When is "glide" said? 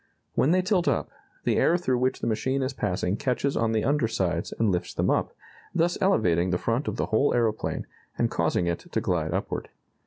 8.99-9.31